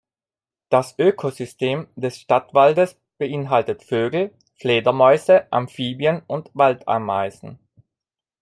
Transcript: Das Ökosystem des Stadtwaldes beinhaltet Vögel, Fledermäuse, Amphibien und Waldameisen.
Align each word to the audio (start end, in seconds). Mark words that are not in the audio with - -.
Das 0.69 0.97
Ökosystem 0.97 1.87
des 1.95 2.17
Stadtwaldes 2.19 2.99
beinhaltet 3.19 3.83
Vögel, 3.83 4.33
Fledermäuse, 4.59 5.45
Amphibien 5.51 6.23
und 6.25 6.49
Waldameisen. 6.55 7.59